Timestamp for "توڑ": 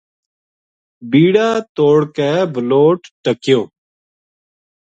1.75-1.99